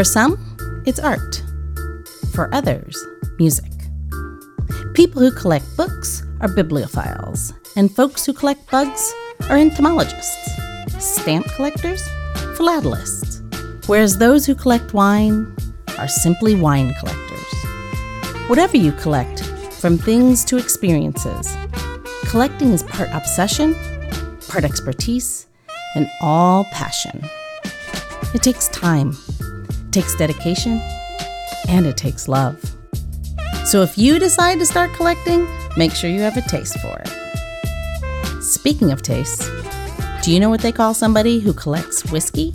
[0.00, 1.42] For some, it's art.
[2.32, 2.96] For others,
[3.38, 3.70] music.
[4.94, 9.12] People who collect books are bibliophiles, and folks who collect bugs
[9.50, 10.52] are entomologists.
[10.98, 12.02] Stamp collectors,
[12.56, 13.42] philatelists.
[13.88, 15.54] Whereas those who collect wine
[15.98, 17.52] are simply wine collectors.
[18.48, 19.44] Whatever you collect,
[19.82, 21.54] from things to experiences,
[22.24, 23.76] collecting is part obsession,
[24.48, 25.46] part expertise,
[25.94, 27.22] and all passion.
[28.32, 29.14] It takes time,
[29.90, 30.80] it takes dedication,
[31.68, 32.62] and it takes love.
[33.64, 38.40] So if you decide to start collecting, make sure you have a taste for it.
[38.40, 39.50] Speaking of tastes,
[40.22, 42.54] do you know what they call somebody who collects whiskey?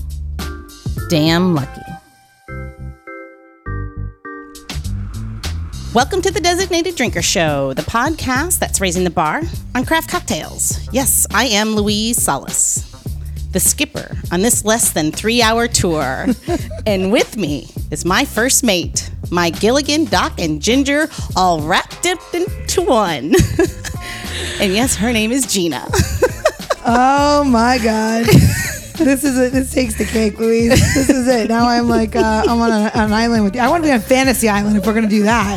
[1.10, 1.82] Damn lucky.
[5.94, 9.42] Welcome to the Designated Drinker Show, the podcast that's raising the bar
[9.76, 10.88] on craft cocktails.
[10.94, 12.95] Yes, I am Louise Solis,
[13.56, 16.26] the skipper on this less than three hour tour.
[16.86, 22.20] and with me is my first mate, my Gilligan, Doc, and Ginger, all wrapped up
[22.34, 23.34] into one.
[24.60, 25.88] and yes, her name is Gina.
[26.88, 28.26] Oh my god.
[28.28, 29.52] This is it.
[29.52, 30.70] This takes the cake, Louise.
[30.94, 31.50] This is it.
[31.50, 33.62] Now I'm like uh, I'm on a, an island with you.
[33.62, 35.56] I want to be on Fantasy Island if we're gonna do that.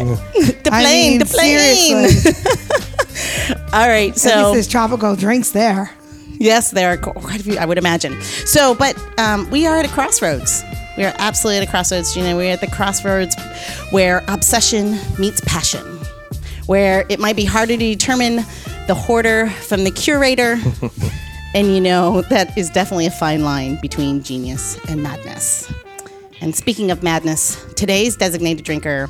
[0.64, 2.08] the I plane, mean, the plane.
[2.08, 3.55] seriously.
[3.74, 5.90] All right, At least so there's tropical drinks there.
[6.39, 8.20] Yes, there are quite a few, I would imagine.
[8.22, 10.62] So, but um, we are at a crossroads.
[10.97, 12.36] We are absolutely at a crossroads, Gina.
[12.36, 13.36] We're at the crossroads
[13.91, 15.84] where obsession meets passion,
[16.67, 18.36] where it might be harder to determine
[18.86, 20.58] the hoarder from the curator.
[21.55, 25.73] and you know, that is definitely a fine line between genius and madness.
[26.41, 29.08] And speaking of madness, today's designated drinker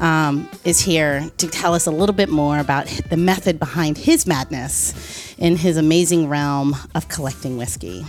[0.00, 4.26] um, is here to tell us a little bit more about the method behind his
[4.26, 8.04] madness in his amazing realm of collecting whiskey.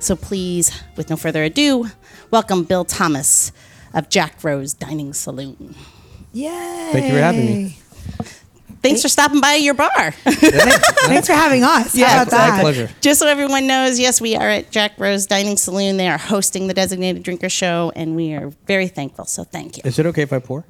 [0.00, 1.88] So please, with no further ado,
[2.30, 3.52] welcome Bill Thomas
[3.94, 5.74] of Jack Rose Dining Saloon.
[6.32, 6.90] Yay!
[6.92, 7.78] Thank you for having me.
[8.80, 9.90] Thanks for stopping by your bar.
[10.12, 11.96] Thanks for having us.
[11.96, 12.50] Yeah, How about that?
[12.56, 12.88] My pleasure.
[13.00, 15.96] Just so everyone knows, yes, we are at Jack Rose Dining Saloon.
[15.96, 19.24] They are hosting the Designated Drinker Show, and we are very thankful.
[19.24, 19.82] So thank you.
[19.84, 20.64] Is it okay if I pour?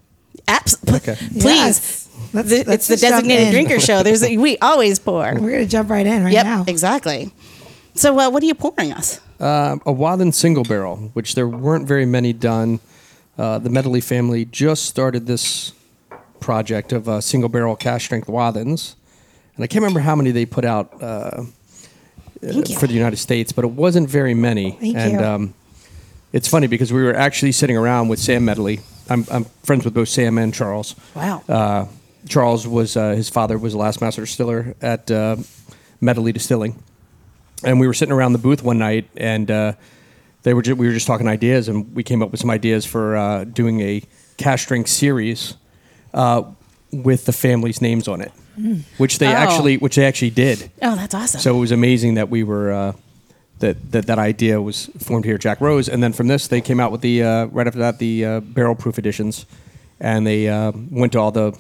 [0.46, 0.96] Absolutely.
[0.98, 1.16] Okay.
[1.32, 1.44] Please.
[1.44, 2.08] Yes.
[2.32, 3.52] Let's- The- let's it's the Designated.
[3.52, 4.02] Drinker Show.
[4.02, 5.34] There's a, we always pour.
[5.34, 6.64] We're gonna jump right in right Yep, now.
[6.66, 7.32] exactly.
[7.94, 9.20] So, uh, what are you pouring us?
[9.40, 12.80] Um, a Wathen single barrel, which there weren't very many done.
[13.38, 15.72] Uh, the Medley family just started this
[16.40, 18.96] project of uh, single barrel cask strength Wathens,
[19.56, 21.44] and I can't remember how many they put out uh,
[22.40, 24.72] Thank for the United States, but it wasn't very many.
[24.72, 25.18] Thank and you.
[25.20, 25.54] Um,
[26.32, 28.80] it's funny because we were actually sitting around with Sam Medley.
[29.08, 30.94] I'm, I'm friends with both Sam and Charles.
[31.14, 31.42] Wow.
[31.48, 31.86] Uh,
[32.28, 35.36] Charles was uh, his father was the last master distiller at uh,
[36.00, 36.82] Medley Distilling,
[37.64, 39.72] and we were sitting around the booth one night, and uh,
[40.42, 42.84] they were ju- we were just talking ideas, and we came up with some ideas
[42.84, 44.02] for uh, doing a
[44.36, 45.54] cash drink series
[46.12, 46.42] uh,
[46.92, 48.32] with the family's names on it,
[48.98, 49.32] which they Oh.
[49.32, 50.70] actually which they actually did.
[50.82, 51.40] oh, that's awesome.
[51.40, 52.92] So it was amazing that we were uh,
[53.60, 56.60] that, that that idea was formed here at Jack Rose, and then from this they
[56.60, 59.46] came out with the uh, right after that the uh, barrel proof editions,
[60.00, 61.58] and they uh, went to all the,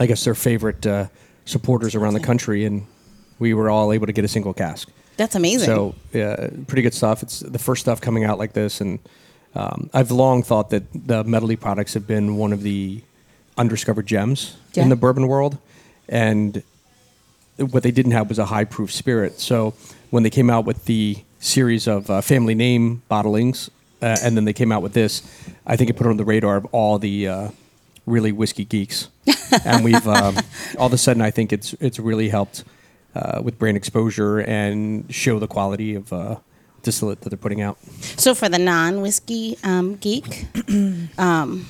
[0.00, 1.06] I guess their favorite uh,
[1.44, 2.86] supporters around the country, and
[3.38, 4.88] we were all able to get a single cask.
[5.16, 5.66] that's amazing.
[5.66, 7.22] So yeah, pretty good stuff.
[7.22, 8.98] It's the first stuff coming out like this, and
[9.54, 13.02] um, I've long thought that the Medley products have been one of the
[13.56, 14.82] undiscovered gems Yeah.
[14.84, 15.58] in the bourbon world,
[16.08, 16.62] and
[17.58, 19.40] what they didn't have was a high proof spirit.
[19.40, 19.74] So
[20.10, 23.70] when they came out with the series of uh, family name bottlings,
[24.02, 25.22] uh, and then they came out with this,
[25.66, 27.48] I think it put it on the radar of all the uh,
[28.06, 29.08] really whiskey geeks,
[29.64, 30.36] and we've um,
[30.78, 32.64] all of a sudden I think it's it's really helped
[33.14, 36.36] uh, with brand exposure and show the quality of uh,
[36.82, 37.78] distillate that they're putting out.
[38.00, 40.46] So for the non whiskey um, geek,
[41.18, 41.66] um,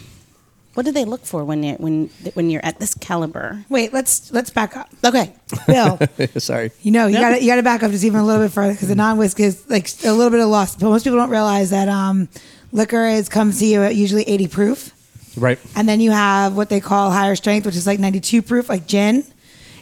[0.74, 3.64] what do they look for when you when when you're at this caliber?
[3.68, 4.88] Wait, let's let's back up.
[5.04, 5.32] Okay.
[5.66, 5.98] Bill,
[6.38, 6.72] Sorry.
[6.82, 7.20] you know you No.
[7.20, 8.94] got to you got to back up just even a little bit further because the
[8.94, 10.74] non-whiskey is like a little bit of loss.
[10.76, 12.28] But most people don't realize that um,
[12.72, 14.90] liquor is comes to you at usually 80 proof.
[15.36, 15.58] Right.
[15.74, 18.86] And then you have what they call higher strength, which is like 92 proof, like
[18.86, 19.24] gin.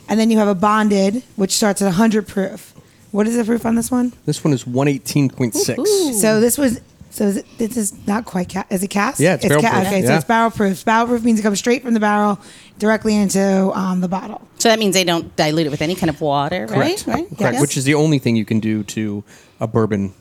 [0.09, 2.75] And then you have a bonded, which starts at 100 proof.
[3.13, 4.13] What is the proof on this one?
[4.25, 5.79] This one is one eighteen point six.
[6.21, 6.81] So this was,
[7.13, 9.21] so is it, this is not quite, ca- is it cast?
[9.21, 10.85] Yeah, it's barrel proof, Okay, so it's barrel proof.
[10.85, 12.41] Barrel proof means it comes straight from the barrel
[12.79, 14.41] directly into um, the bottle.
[14.59, 17.07] So that means they don't dilute it with any kind of water, Correct.
[17.07, 17.07] right?
[17.07, 17.27] Right.
[17.39, 17.53] Correct.
[17.55, 17.61] Yes.
[17.61, 19.23] Which is the only thing you can do to
[19.61, 20.15] a bourbon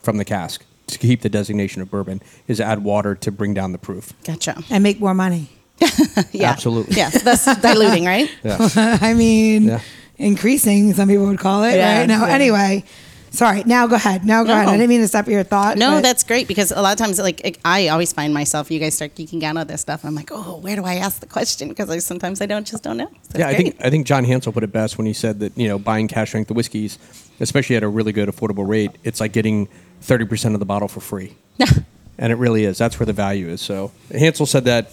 [0.00, 3.72] from the cask to keep the designation of bourbon is add water to bring down
[3.72, 4.12] the proof.
[4.24, 4.62] gotcha.
[4.70, 5.48] And make more money.
[6.32, 6.50] Yeah.
[6.50, 6.96] Absolutely.
[6.96, 7.10] Yeah.
[7.10, 8.30] That's diluting, right?
[8.44, 8.68] Yeah.
[9.00, 9.80] I mean, Yeah.
[10.18, 12.06] increasing, some people would call it, Yeah, right?
[12.08, 12.32] Now, yeah.
[12.34, 12.84] anyway,
[13.34, 13.64] Sorry.
[13.64, 14.24] Now go ahead.
[14.24, 14.54] Now go No.
[14.54, 14.68] ahead.
[14.68, 15.76] I didn't mean to stop your thought.
[15.76, 18.78] No, but- that's great because a lot of times, like I always find myself, you
[18.78, 20.04] guys start geeking out on this stuff.
[20.04, 21.68] I'm like, oh, where do I ask the question?
[21.68, 23.10] Because I sometimes I don't just don't know.
[23.32, 23.76] So yeah, I it's think.
[23.80, 26.28] I think John Hansell put it best when he said that you know buying cask
[26.28, 26.98] strength whiskeys,
[27.40, 29.68] especially at a really good affordable rate, it's like getting
[30.00, 31.66] thirty percent of the bottle for free, Yeah.
[32.18, 32.78] and it really is.
[32.78, 33.60] That's where the value is.
[33.60, 34.92] So Hansell said that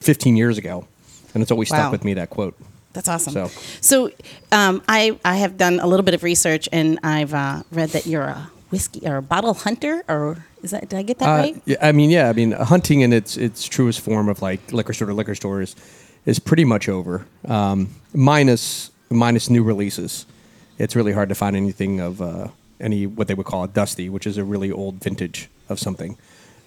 [0.00, 0.86] fifteen years ago,
[1.34, 1.78] and it's always Wow.
[1.78, 2.54] stuck with me that quote.
[2.92, 3.32] That's awesome.
[3.32, 3.50] So-
[3.80, 4.10] So,
[4.52, 8.06] um, I I have done a little bit of research and I've uh, read that
[8.06, 11.36] you're a whiskey or a bottle hunter, or is that did I get that Uh,
[11.42, 11.62] right?
[11.66, 14.92] yeah, I mean, yeah, I mean, hunting in its its truest form of like liquor
[14.92, 15.74] store to liquor store is,
[16.26, 17.26] is pretty much over.
[17.46, 20.26] Um, minus minus new releases,
[20.78, 22.48] it's really hard to find anything of uh,
[22.80, 26.16] any what they would call a dusty, which is a really old vintage of something.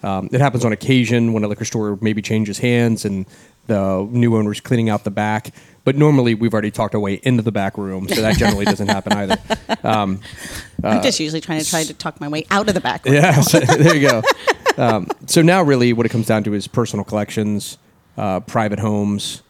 [0.02, 3.26] Um, it happens on occasion when a liquor store maybe changes hands and
[3.66, 5.52] the new owner's cleaning out the back.
[5.86, 8.88] But normally we've already talked our way into the back room, so that generally doesn't
[8.88, 9.38] happen either.
[9.84, 10.20] I'm
[10.82, 13.04] just usually trying to try to talk my way out of the back.
[13.04, 13.14] room.
[13.14, 14.22] Yeah, so there you go.
[14.76, 17.78] Um, so now, really, what it comes down to is personal collections,
[18.18, 19.42] uh, private homes.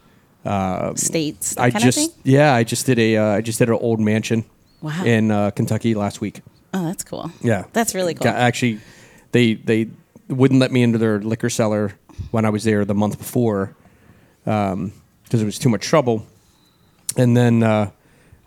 [0.97, 1.55] states.
[1.55, 2.23] That I kind just of thing.
[2.25, 4.45] yeah, I just did a uh, I just did an old mansion
[4.83, 5.05] Wow.
[5.05, 6.43] in uh, Kentucky last week.
[6.75, 7.33] Oh, that's cool.
[7.41, 8.29] Yeah, that's really cool.
[8.29, 8.81] Actually,
[9.33, 9.89] they they
[10.29, 11.95] wouldn't let me into their liquor cellar
[12.31, 13.75] when I was there the month before
[15.27, 16.27] because it was too much trouble.
[17.17, 17.91] And then uh,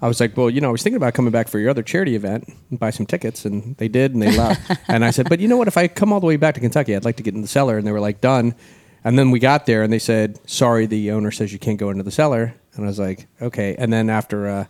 [0.01, 1.83] I was like, well, you know, I was thinking about coming back for your other
[1.83, 4.79] charity event and buy some tickets, and they did, and they left.
[4.87, 5.67] and I said, but you know what?
[5.67, 7.47] If I come all the way back to Kentucky, I'd like to get in the
[7.47, 7.77] cellar.
[7.77, 8.55] And they were like, done.
[9.03, 11.89] And then we got there, and they said, sorry, the owner says you can't go
[11.89, 12.55] into the cellar.
[12.75, 13.75] And I was like, okay.
[13.77, 14.65] And then after, uh,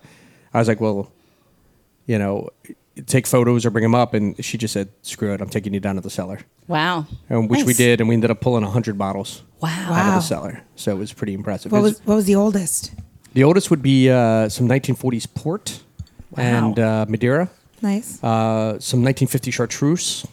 [0.53, 1.11] I was like, well,
[2.07, 2.49] you know,
[3.07, 4.13] take photos or bring them up.
[4.13, 6.39] And she just said, screw it, I'm taking you down to the cellar.
[6.67, 7.05] wow.
[7.29, 9.69] And which we did, and we ended up pulling 100 bottles Wow.
[9.93, 10.61] out of the cellar.
[10.75, 11.71] So it was pretty impressive.
[11.71, 12.91] What It was what was the oldest?
[13.33, 15.81] the oldest would be uh, some 1940s port
[16.37, 17.49] and uh, Madeira,
[17.81, 18.23] Nice.
[18.23, 20.25] uh, some 1950 chartreuse.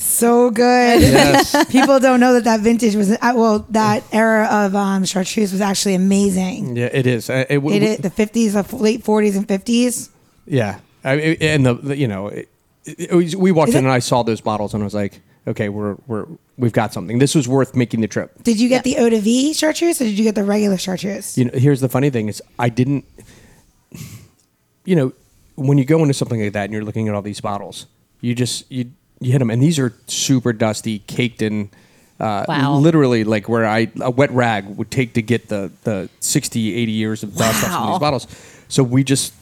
[0.00, 1.02] So good.
[1.02, 1.54] Yes.
[1.70, 3.66] People don't know that that vintage was uh, well.
[3.70, 6.76] That era of um, chartreuse was actually amazing.
[6.76, 7.28] yeah, it is.
[7.30, 10.10] Uh, it, It, is the fifties, of late forties and fifties.
[10.46, 12.48] Yeah, I, it- and the, the you know, it,
[12.86, 14.94] it was, we walked Is in it- and I saw those bottles and I was
[14.94, 17.18] like, okay, we're we're we've got something.
[17.18, 18.42] This was worth making the trip.
[18.42, 21.36] Did you get the eau de vie chartreuse or did you get the regular chartreuse?
[21.38, 23.04] You know, here's the funny thing is I didn't.
[24.84, 25.12] You know,
[25.56, 27.86] when you go into something like that and you're looking at all these bottles,
[28.20, 28.90] you just you
[29.20, 31.70] you hit them, and these are super dusty, caked in.
[32.20, 32.74] Uh, Wow.
[32.78, 36.92] Literally, like where I a wet rag would take to get the the 60, 80
[36.92, 37.92] years of dust off some of Wow.
[37.92, 38.26] these bottles.
[38.68, 39.32] So we just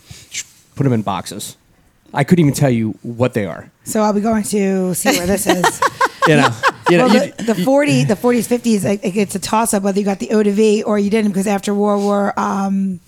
[0.76, 1.56] put them in boxes.
[2.14, 3.70] I couldn't even tell you what they are.
[3.84, 5.80] So I'll be going to see where this is.
[6.28, 6.48] You know,
[6.90, 9.84] you know, well, you- the, the 40, the 40s, 50s, like, it's a toss up
[9.84, 12.98] whether you got the eau de vie or you didn't because after World War, um,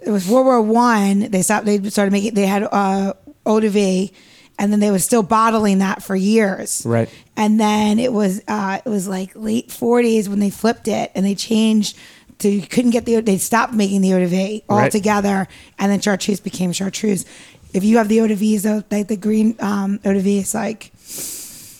[0.00, 1.18] it was World War One.
[1.30, 1.66] They stopped.
[1.66, 2.32] They started making.
[2.32, 3.12] They had uh,
[3.44, 4.10] eau de vie,
[4.58, 6.82] and then they were still bottling that for years.
[6.86, 7.10] Right.
[7.36, 11.26] And then it was uh, it was like late 40s when they flipped it and
[11.26, 11.94] they changed.
[12.40, 14.84] To, you couldn't get the they stopped making the eau de vie Right.
[14.84, 15.48] altogether,
[15.78, 17.24] and then chartreuse became chartreuse.
[17.72, 20.38] If you have the eau de vie, though, like the green um, eau de vie,
[20.40, 20.92] it's like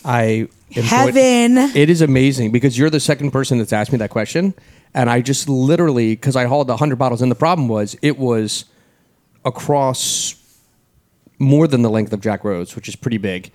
[0.03, 1.57] I Heaven.
[1.75, 4.53] It is amazing because you're the second person that's asked me that question,
[4.93, 8.65] and I just literally because I hauled hundred bottles, and the problem was it was
[9.45, 10.35] across
[11.39, 13.51] more than the length of Jack Rose, which is pretty big.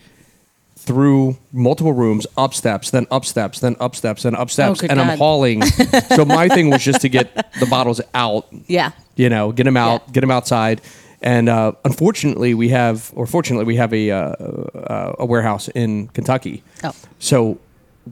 [0.85, 4.91] Through multiple rooms, up steps, then up steps, then up steps, then up steps, good
[4.91, 5.19] and I'm God.
[5.19, 5.63] hauling.
[6.17, 8.91] so my thing was just to get the bottles out Yeah.
[9.15, 10.13] you know, get them out, Yeah.
[10.13, 10.81] get them outside.
[11.21, 16.09] And uh, unfortunately, we have, or fortunately, we have a uh, uh, a warehouse in
[16.09, 16.65] Kentucky.
[16.83, 16.93] Oh.
[17.21, 17.59] So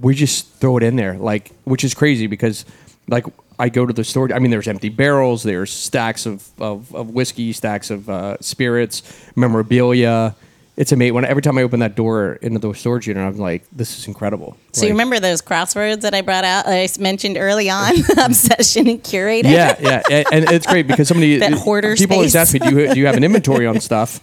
[0.00, 2.65] we just throw it in there, like, which is crazy because,
[3.09, 3.27] like,
[3.59, 4.33] I go to the store.
[4.33, 9.03] I mean, there's empty barrels, there's stacks of of, of whiskey, stacks of uh, spirits,
[9.35, 10.37] memorabilia.
[10.81, 11.13] It's amazing.
[11.13, 14.09] When every time I open that door into the storage unit, I'm like, this is
[14.09, 14.57] incredible.
[14.73, 16.65] So you remember those crosswords that I brought out?
[16.67, 19.51] I mentioned early on, obsession and curator.
[19.51, 22.71] Yeah, yeah, and, and it's great because somebody That hoarder people always ask me, do
[22.71, 24.21] you do you have an inventory on stuff?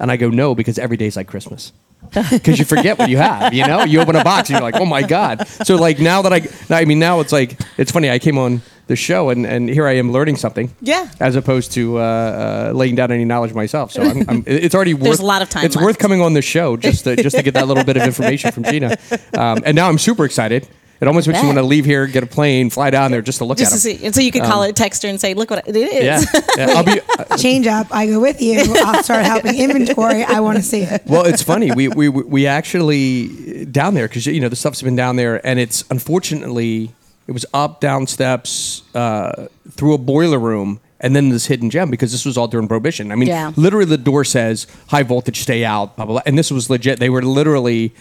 [0.00, 1.72] And I go, no, because every day's like Christmas.
[2.12, 3.84] Because you forget what you have, you know.
[3.84, 5.46] You open a box and you're like, oh my god.
[5.46, 8.10] So like now that I, I mean, now it's like it's funny.
[8.10, 10.74] I came on the show and and here I am learning something.
[10.82, 11.08] Yeah.
[11.20, 13.92] As opposed to uh, uh, laying down any knowledge myself.
[13.92, 15.04] So I'm, I'm, it's already worth.
[15.04, 15.84] There's a lot of time It's left.
[15.86, 18.50] worth coming on the show just to, just to get that little bit of information
[18.52, 18.98] from Gina.
[19.32, 20.68] Um, and now I'm super excited.
[21.00, 23.38] It almost makes me want to leave here, get a plane, fly down there just
[23.38, 23.98] to look Just at to them.
[23.98, 26.04] see, and so you could call it, text her, and say, "Look what it is."
[26.04, 26.20] Yeah,
[26.58, 26.74] yeah.
[26.76, 27.00] I'll be.
[27.38, 27.86] change up.
[27.90, 28.60] I go with you.
[28.84, 30.24] I'll start helping inventory.
[30.24, 31.00] I want to see it.
[31.06, 31.72] Well, it's funny.
[31.72, 35.58] We we we actually down there because you know the stuff's been down there, and
[35.58, 36.92] it's unfortunately
[37.30, 41.88] it was up, down steps, uh, through a boiler room, and then this hidden gem
[41.88, 43.12] because this was all during prohibition.
[43.12, 43.52] I mean, Yeah.
[43.54, 46.98] literally the door says high voltage, stay out, blah blah blah, and this was legit.
[46.98, 47.92] They were literally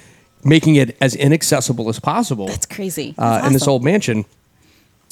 [0.44, 2.48] making it as inaccessible as possible.
[2.48, 3.14] That's crazy.
[3.20, 3.72] Uh, That's in this awesome.
[3.74, 4.26] old mansion,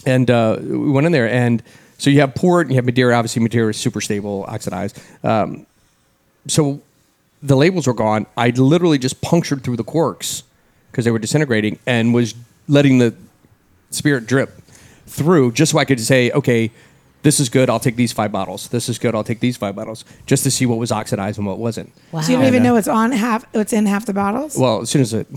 [0.04, 1.62] and uh, we went in there, and
[2.00, 3.16] so you have port, and you have Madeira.
[3.16, 5.00] Obviously, Madeira is super stable, oxidized.
[5.24, 5.68] Um,
[6.48, 6.82] so
[7.44, 8.26] the labels were gone.
[8.36, 10.42] I literally just punctured through the corks
[10.92, 12.34] because they were disintegrating, and was
[12.68, 13.14] letting the
[13.90, 14.62] spirit drip
[15.06, 16.72] through just so I could say, okay,
[17.24, 17.70] this is good.
[17.70, 18.68] I'll take these five bottles.
[18.70, 19.16] This is good.
[19.16, 21.92] I'll take these five bottles, just to see what was oxidized and what wasn't.
[22.12, 22.22] Wow.
[22.22, 23.46] So you don't even uh, know what's on half.
[23.54, 24.58] What's in half the bottles.
[24.58, 25.28] Well, as soon as it,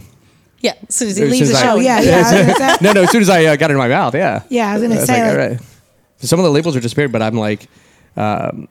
[0.61, 0.75] yeah.
[0.89, 1.73] As soon as he As leaves the as I- show.
[1.73, 2.13] oh yeah, yeah.
[2.15, 3.89] I was gonna say- no, no, as soon as I uh, got it in my
[3.89, 4.43] mouth, yeah.
[4.51, 5.61] Yeah, I was gonna I was say, like, like- all right.
[6.19, 7.67] Some of the labels are disappeared, but I'm like,
[8.17, 8.69] um,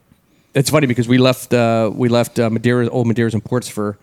[0.53, 3.97] it's funny because we left uh, we left uh, Madeira, old Madeiras and ports for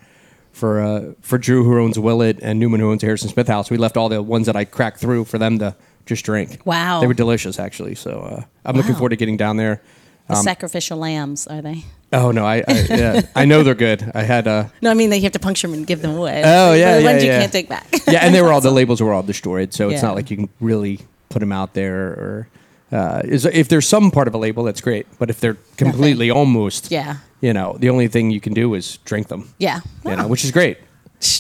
[0.57, 3.71] for uh, for Drew who owns Willett and Newman who owns Harrison Smith House.
[3.71, 6.61] We left all the ones that I cracked through for them to just drink.
[6.65, 7.01] Wow.
[7.01, 7.95] they were delicious actually.
[7.95, 9.83] So uh, I'm looking forward to getting down there.
[10.29, 11.85] The Um, sacrificial lambs, are they?
[12.13, 14.11] Oh no, I, I yeah, I know they're good.
[14.15, 16.43] I had uh, No, I mean they have to puncture them and give them away.
[16.45, 17.87] Oh, yeah, the yeah, ones you can't take back.
[18.09, 20.37] yeah, and they were all the labels were all destroyed, so it's not like you
[20.37, 22.07] can really put them out there.
[22.09, 22.49] Or
[22.93, 25.07] uh, is if there's some part of a label, that's great.
[25.19, 27.17] But if they're completely almost, Yeah.
[27.41, 29.53] you know, the only thing you can do is drink them.
[29.59, 30.79] yeah, you know, which is great.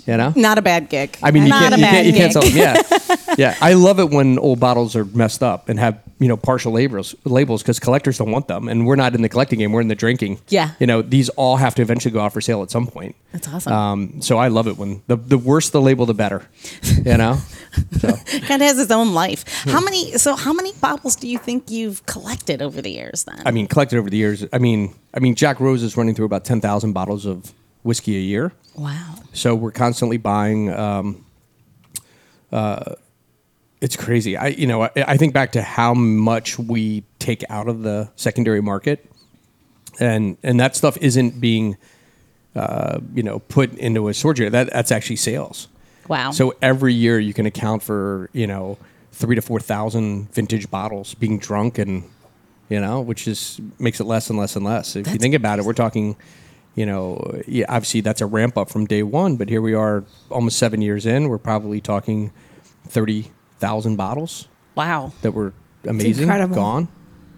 [0.06, 1.18] You know, not a bad gig.
[1.22, 2.56] I mean, you not can't, a you bad can't, you can't sell them.
[2.56, 3.56] Yeah, yeah.
[3.60, 7.14] I love it when old bottles are messed up and have you know partial labels
[7.24, 9.72] labels because collectors don't want them, and we're not in the collecting game.
[9.72, 10.40] We're in the drinking.
[10.48, 10.70] Yeah.
[10.78, 13.16] you know, these all have to eventually go out for sale at some point.
[13.32, 13.72] That's awesome.
[13.72, 16.48] Um, so I love it when the the worse the label, the better.
[16.82, 17.38] You know.
[18.00, 19.44] So kind of has its own life.
[19.64, 19.70] Hmm.
[19.70, 20.12] How many?
[20.12, 23.24] So how many bottles do you think you've collected over the years?
[23.24, 24.46] Then I mean, collected over the years.
[24.50, 27.52] I mean, I mean, Jack Rose is running through about ten thousand bottles of
[27.86, 28.52] whiskey a year.
[28.74, 29.14] wow.
[29.32, 30.70] So we're constantly buying.
[30.72, 31.24] Um,
[32.52, 32.94] uh,
[33.80, 34.36] it's crazy.
[34.36, 38.10] I you know I, I think back to how much we take out of the
[38.16, 39.10] secondary market,
[40.00, 41.76] and and that stuff isn't being,
[42.54, 44.52] uh, you know, put into a storage unit.
[44.52, 45.68] That that's actually sales.
[46.08, 46.30] Wow.
[46.30, 48.78] So every year you can account for you know
[49.12, 52.04] three to four thousand vintage bottles being drunk and
[52.68, 54.96] you know which is makes it less and less and less.
[54.96, 56.16] If you think about it, we're talking.
[56.76, 60.04] You know, yeah, obviously that's a ramp up from day one, but here we are,
[60.30, 61.28] almost seven years in.
[61.28, 62.32] We're probably talking
[62.86, 65.12] thirty thousand bottles wow.
[65.22, 65.54] that were
[65.84, 66.88] amazing, gone.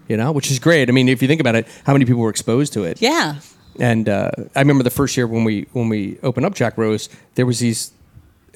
[0.09, 0.88] You know, which is great.
[0.88, 3.00] I mean, if you think about it, how many people were exposed to it?
[3.00, 3.37] Yeah.
[3.78, 7.09] And uh, I remember the first year when we when we opened up Jack Rose,
[7.37, 7.92] there was these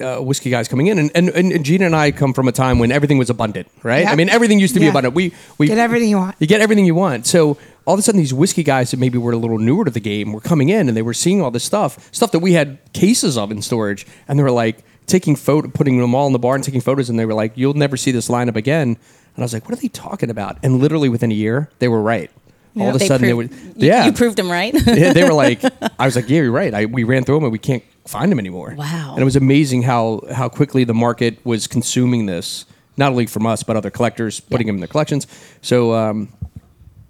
[0.01, 2.79] uh, whiskey guys coming in, and, and and Gina and I come from a time
[2.79, 4.03] when everything was abundant, right?
[4.03, 4.11] Yeah.
[4.11, 4.91] I mean, everything used to be Yeah.
[4.91, 5.15] abundant.
[5.15, 6.35] We we Get everything you want.
[6.39, 7.25] You get everything you want.
[7.25, 9.91] So all of a sudden, these whiskey guys that maybe were a little newer to
[9.91, 12.53] the game were coming in, and they were seeing all this stuff, stuff that we
[12.53, 16.33] had cases of in storage, and they were like taking photo, putting them all in
[16.33, 18.89] the bar and taking photos, and they were like, "You'll never see this lineup again."
[18.89, 18.97] And
[19.37, 22.01] I was like, "What are they talking about?" And literally within a year, they were
[22.01, 22.31] right.
[22.79, 24.05] All of a sudden, they were you- yeah.
[24.05, 24.73] You proved them right.
[24.73, 25.61] Yeah, they were like,
[25.99, 26.73] I was like, yeah, you're right.
[26.73, 28.73] I, we ran through them and we can't find them anymore.
[28.75, 29.11] Wow.
[29.13, 32.65] And it was amazing how how quickly the market was consuming this,
[32.97, 35.27] not only from us but other collectors putting them in their collections.
[35.61, 36.29] So, um,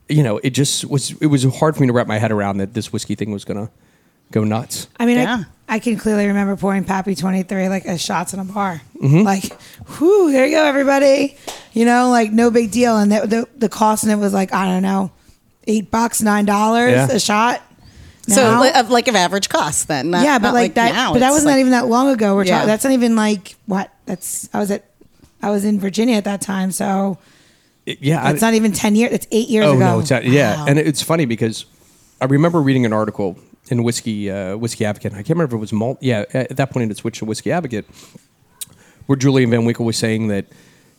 [0.09, 2.57] you know, it just was it was hard for me to wrap my head around
[2.57, 3.69] that this whiskey thing was gonna
[4.31, 4.87] go nuts.
[4.99, 5.43] I mean, Yeah.
[5.69, 8.81] I, I can clearly remember pouring Pappy 23 like as shots in a bar.
[9.01, 9.21] Mm-hmm.
[9.21, 9.45] Like,
[9.99, 11.37] whoo, there you go, everybody.
[11.73, 12.97] You know, like no big deal.
[12.97, 15.11] And the, the, the cost in it was like, I don't know,
[15.65, 17.07] eight bucks, nine dollars Yeah.
[17.11, 17.61] a shot.
[18.27, 20.09] so Now- li- of like of average cost then.
[20.11, 21.13] Not- yeah, but not like, that, now.
[21.13, 22.35] but that It's wasn't like- even that long ago.
[22.35, 22.55] We're Yeah.
[22.55, 24.83] talking, that's not even like what that's, I was at,
[25.41, 26.71] I was in Virginia at that time.
[26.71, 27.17] So
[27.85, 29.11] It- yeah, it's not even 10 years.
[29.11, 29.79] It's eight years oh ago.
[29.79, 30.65] no, it's not, yeah, Wow.
[30.67, 31.65] and it's funny because
[32.21, 33.37] I remember reading an article
[33.69, 35.13] in Whiskey uh, Whisky Advocate.
[35.13, 35.97] I can't remember if it was Malt.
[36.01, 37.85] Yeah, at that point it had switched to Whisky Advocate,
[39.05, 40.45] where Julian Van Winkle was saying that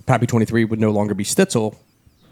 [0.06, 1.76] Pappy Twenty Three would no longer be Stitzel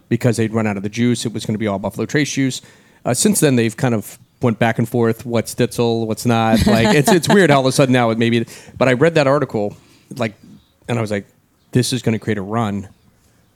[0.09, 1.25] because they'd run out of the juice.
[1.25, 2.61] It was going to be all Buffalo Trace juice.
[3.05, 5.25] Uh, since then, they've kind of went back and forth.
[5.25, 6.07] What's Stitzel?
[6.07, 6.59] What's not?
[6.67, 8.47] Like it's it's weird how all of a sudden now it maybe.
[8.77, 9.77] But I read that article,
[10.17, 10.35] like,
[10.89, 11.27] and I was like,
[11.73, 12.89] this is going to create a run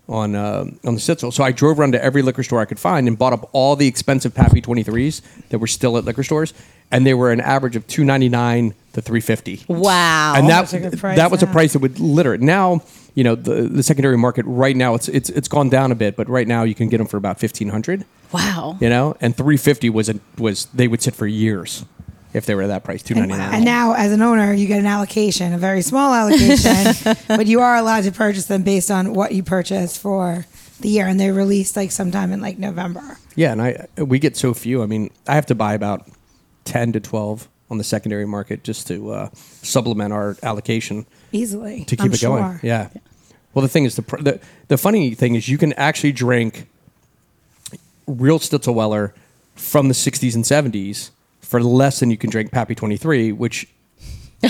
[0.08, 1.32] on uh, on the Stitzel.
[1.32, 3.76] So I drove around to every liquor store I could find and bought up all
[3.76, 6.54] the expensive Pappy 23s that were still at liquor stores,
[6.90, 9.64] and they were an average of 299 to 350.
[9.68, 10.34] Wow.
[10.36, 12.40] And that That's a good price that was a price that would litter it.
[12.40, 12.82] Now,
[13.14, 16.16] you know, the the secondary market right now it's it's it's gone down a bit,
[16.16, 18.76] but right now you can get them for about 1500, wow.
[18.80, 21.84] you know, and 350 was a was they would sit for years
[22.36, 23.54] if they were at that price, 299.
[23.54, 27.60] And now, as an owner, you get an allocation, a very small allocation, but you
[27.60, 30.46] are allowed to purchase them based on what you purchased for
[30.80, 33.18] the year, and they're released like sometime in like November.
[33.34, 34.82] Yeah, and I we get so few.
[34.82, 36.06] I mean, I have to buy about
[36.64, 39.28] ten to twelve on the secondary market just to uh,
[39.62, 42.44] supplement our allocation Easily to keep I'm it going.
[42.44, 42.60] sure.
[42.62, 42.90] Yeah.
[43.54, 46.68] Well, the thing is, the, pr- the the funny thing is, you can actually drink.
[48.06, 49.12] real Stitzelweller
[49.54, 51.10] from the 60s and 70s
[51.46, 53.66] for less than you can drink Pappy 23, which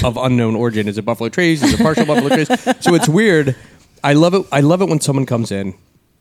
[0.03, 2.49] of unknown origin is a Buffalo Trace, is a partial Buffalo Trace?
[2.81, 3.55] So it's weird.
[4.03, 4.47] I love it.
[4.51, 5.75] I love it when someone comes in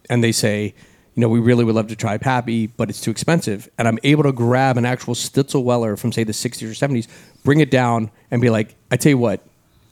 [0.09, 0.73] and they say,
[1.15, 3.69] you know, we really would love to try Pappy, but it's too expensive.
[3.77, 7.07] And I'm able to grab an actual Stitzel Weller from say the 60s or 70s,
[7.43, 9.39] bring it down, and be like, I tell you what,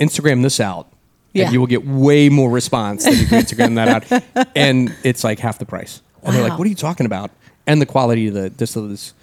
[0.02, 0.88] Instagram this out.
[1.32, 1.46] Yeah.
[1.46, 4.48] And you will get way more response than you can Instagram that out.
[4.56, 6.02] And it's like half the price.
[6.24, 7.32] And they're like, what are you talking about?
[7.66, 9.23] And the quality of the distillate is, Yeah.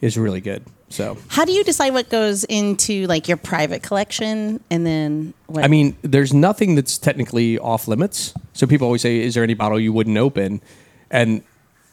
[0.00, 0.64] Is really good.
[0.90, 5.64] So, How do you decide what goes into like your private collection and then what?
[5.64, 8.32] I mean, there's nothing that's technically off limits.
[8.54, 10.62] So people always say, is there any bottle you wouldn't open?
[11.10, 11.42] And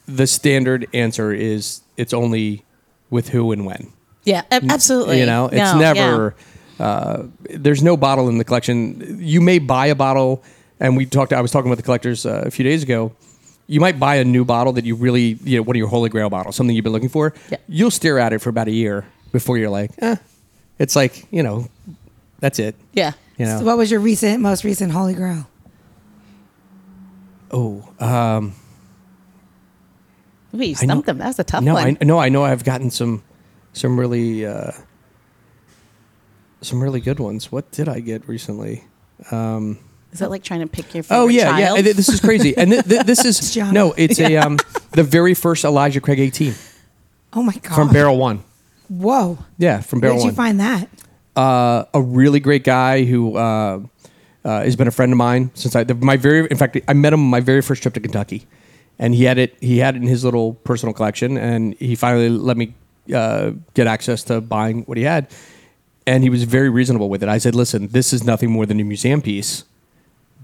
[0.08, 2.64] the standard answer is it's only
[3.10, 3.92] with who and when.
[4.24, 5.20] yeah, ab- absolutely.
[5.20, 5.94] You know, it's No, yeah.
[5.94, 6.36] never.
[6.80, 9.18] Uh, there's no bottle in the collection.
[9.22, 10.44] You may buy a bottle,
[10.80, 11.32] and we talked.
[11.34, 13.14] I was talking with the collectors uh, a few days ago.
[13.68, 16.10] You might buy a new bottle that you really, you know, one of your holy
[16.10, 17.34] grail bottles, something you've been looking for.
[17.50, 17.58] Yeah.
[17.68, 20.18] You'll stare at it for about a year before you're like, eh.
[20.78, 21.68] It's like you know,
[22.40, 22.76] that's it.
[22.94, 23.14] Yeah.
[23.38, 23.60] You know.
[23.60, 25.48] So what was your recent, most recent Holy Grail?
[27.52, 28.54] oh, um,
[30.54, 31.18] Ooh, you I know- stumped them.
[31.20, 31.98] That was a tough no, one.
[32.02, 32.44] I no, I know.
[32.44, 33.24] I've gotten some,
[33.74, 34.72] some really, uh,
[36.62, 37.52] some really good ones.
[37.52, 38.84] What did I get recently?
[40.16, 41.78] Is that like trying to pick your favorite Oh yeah, child?
[41.78, 41.84] yeah.
[41.84, 43.92] th- This is crazy, and th- th- this is no.
[43.98, 44.56] It's a um,
[44.92, 46.54] the very first Elijah Craig eighteen.
[47.34, 47.76] Oh my god!
[47.76, 48.42] from Barrel One.
[48.88, 49.38] Whoa!
[49.58, 50.28] Yeah, from Barrel One.
[50.28, 50.88] Where Barrel did you find that?
[51.36, 53.82] uh, a really great guy who uh,
[54.46, 56.48] uh, has been a friend of mine since I the, my very.
[56.50, 58.48] In fact, I met him on my very first trip to Kentucky,
[58.98, 59.58] and he had it.
[59.60, 62.74] He had it in his little personal collection, and he finally let me
[63.14, 65.28] uh, get access to buying what he had.
[66.08, 67.28] And he was very reasonable with it.
[67.28, 69.66] I said, "Listen, this is nothing more than a museum piece."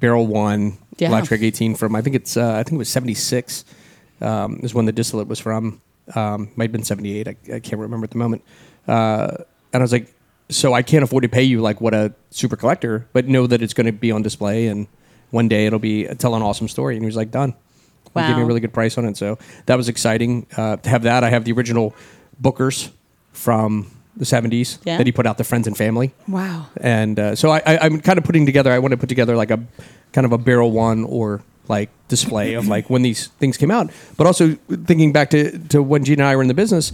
[0.01, 1.07] Barrel one, Yeah.
[1.07, 3.63] Elijah Craig 18 from I think it's uh, I think it was 76
[4.19, 5.81] um, is when the distillate was from.
[6.15, 7.27] Um, might have been 78.
[7.27, 8.43] I, I can't remember at the moment.
[8.87, 9.37] Uh,
[9.71, 10.13] and I was like,
[10.49, 13.61] so I can't afford to pay you like what a super collector, but know that
[13.61, 14.87] it's going to be on display and
[15.29, 16.95] one day it'll be tell an awesome story.
[16.95, 17.53] And he was like, done.
[18.13, 19.15] He gave me a really good price on it.
[19.15, 21.23] So that was exciting uh, to have that.
[21.23, 21.95] I have the original
[22.37, 22.89] Booker's
[23.31, 24.97] from the 70s Yeah.
[24.97, 26.67] that he put out to friends and family Wow.
[26.81, 28.71] and uh, so I, I, I'm kind of putting together.
[28.71, 29.59] I want to put together like a
[30.13, 33.89] kind of a barrel one or like display of like when these things came out,
[34.17, 36.91] but also thinking back to to when Gene and I were in the business.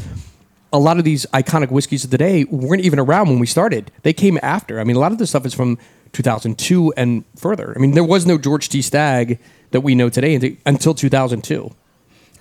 [0.73, 3.89] A lot of these iconic whiskeys of the day weren't even around when we started.
[4.03, 4.79] They came after.
[4.79, 5.77] I mean, a lot of this stuff is from
[6.11, 7.73] 2002 and further.
[7.75, 8.81] I mean, there was no George T.
[8.81, 9.39] Stagg
[9.71, 11.71] that we know today until- until 2002.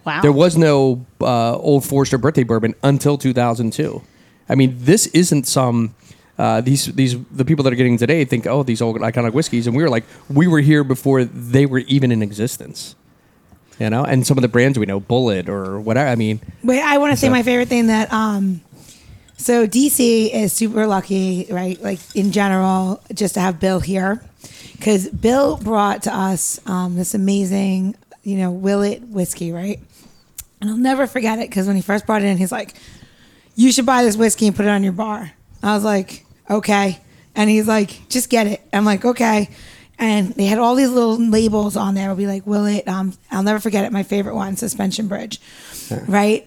[0.05, 0.21] wow.
[0.23, 4.03] There was no uh, Old Forester birthday bourbon until 2002.
[4.49, 5.95] I mean, this isn't some.
[6.39, 9.67] Uh, these these the people that are getting today think, oh, these old iconic whiskeys,
[9.67, 12.95] and we were like, we were here before they were even in existence.
[13.79, 16.09] You know, and some of the brands we know, Bulleit or whatever.
[16.09, 18.61] I mean, Wait, I want to say So- my favorite thing that um
[19.39, 21.81] so DC is super lucky, right?
[21.83, 24.23] Like in general, just to have Bill here.
[24.81, 29.81] Cause Bill brought to us um this amazing, you know, Willett whiskey, right?
[30.61, 32.75] And I'll never forget it because when he first brought it in, he's like,
[33.57, 35.33] You should buy this whiskey and put it on your bar.
[35.63, 37.01] I was like, Okay.
[37.35, 38.63] And he's like, just get it.
[38.73, 39.51] I'm like, okay.
[39.99, 42.09] And they had all these little labels on there.
[42.09, 42.87] I'll be like, will it?
[42.89, 43.93] Um, I'll never forget it.
[43.93, 45.41] My favorite one, Suspension Bridge,
[46.07, 46.47] right?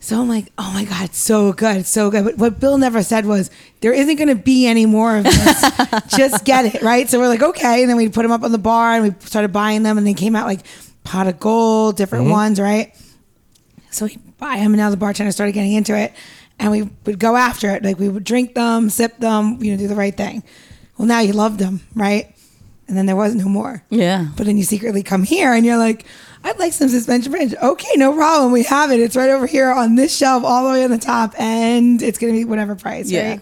[0.00, 2.24] So I'm like, oh my god, so good, so good.
[2.24, 5.70] But what Bill never said was there isn't going to be any more of this.
[6.16, 7.08] Just get it, right?
[7.08, 7.82] So we're like, okay.
[7.82, 10.06] And then we put them up on the bar and we started buying them, and
[10.06, 10.60] they came out like
[11.04, 12.94] pot of gold, different ones, right?
[13.90, 16.12] So we buy them, and now the bartender started getting into it,
[16.62, 17.82] and we would go after it.
[17.84, 20.42] Like we would drink them, sip them, you know, do the right thing.
[20.96, 22.34] Well, now you loved them, right?
[22.86, 23.82] And then there was no more.
[23.90, 24.26] Yeah.
[24.36, 26.04] But then you secretly come here, and you're like,
[26.44, 27.54] I'd like some suspension bridge.
[27.54, 28.52] Okay, no problem.
[28.52, 29.00] We have it.
[29.00, 32.18] It's right over here on this shelf, all the way on the top, and it's
[32.18, 33.30] gonna be whatever price, Yeah.
[33.30, 33.40] right?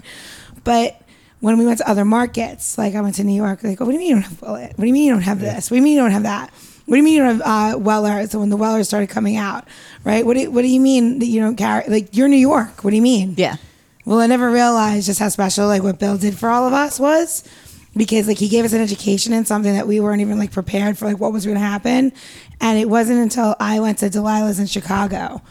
[0.64, 1.00] But
[1.40, 3.92] when we went to other markets, like I went to New York, like, oh, what
[3.92, 4.72] do you mean you don't have Willett?
[4.78, 5.70] What do you mean you don't have this?
[5.70, 6.50] What do you mean you don't have that?
[6.90, 8.26] What do you mean you don't have uh, Weller?
[8.26, 9.64] So when the Weller started coming out,
[10.02, 10.26] right?
[10.26, 11.84] What do you, what do you mean that you don't carry?
[11.86, 12.82] Like you're New York.
[12.82, 13.36] What do you mean?
[13.38, 13.58] Yeah.
[14.04, 16.98] Well, I never realized just how special like what Bill did for all of us
[16.98, 17.48] was
[17.96, 20.98] because like he gave us an education in something that we weren't even like prepared
[20.98, 22.12] for like what was going to happen.
[22.60, 25.42] And it wasn't until I went to Delilah's in Chicago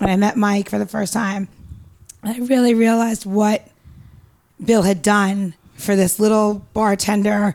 [0.00, 1.46] and I met Mike for the first time.
[2.24, 3.64] I really realized what
[4.64, 7.54] Bill had done for this little bartender,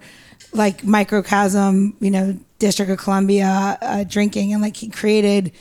[0.53, 5.51] like microcosm, you know, District of Columbia uh, drinking, and like he created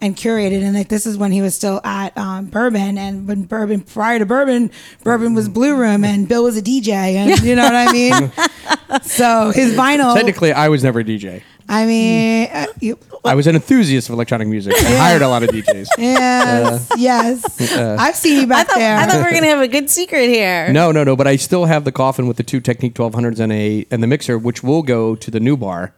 [0.00, 3.44] and curated, and like this is when he was still at um, Bourbon, and when
[3.44, 4.70] Bourbon prior to Bourbon,
[5.04, 8.32] Bourbon was Blue Room, and Bill was a DJ, and you know what I mean.
[9.02, 11.42] so his vinyl, technically, I was never a DJ.
[11.68, 14.74] I mean, uh, you, I was an enthusiast of electronic music.
[14.76, 15.86] I hired a lot of DJs.
[15.98, 17.60] yes, yes.
[17.70, 18.96] I've seen you I back thought, there.
[18.96, 20.72] I thought we were gonna have a good secret here.
[20.72, 21.14] No, no, no.
[21.14, 24.08] But I still have the coffin with the two Technics 1200s and a and the
[24.08, 25.94] mixer, which will go to the new bar.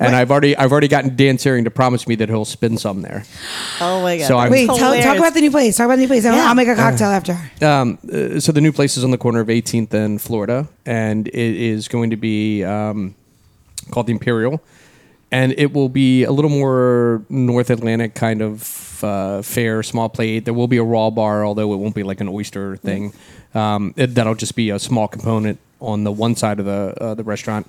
[0.00, 3.02] And I've already I've already gotten Dan Searing to promise me that he'll spin some
[3.02, 3.22] there.
[3.80, 4.26] Oh my god.
[4.26, 5.76] So I'm- Wait, tell, talk about the new place.
[5.76, 6.24] Talk about the new place.
[6.24, 6.48] I'll, Yeah.
[6.48, 7.38] I'll make a cocktail after.
[7.60, 11.28] Um, uh, so the new place is on the corner of 18th and Florida, and
[11.28, 13.14] it is going to be um,
[13.90, 14.62] called the Imperial,
[15.30, 20.46] and it will be a little more North Atlantic kind of uh, fare, small plate.
[20.46, 23.12] There will be a raw bar, although it won't be like an oyster thing.
[23.54, 27.14] Um, it, that'll just be a small component on the one side of the uh,
[27.14, 27.66] the restaurant.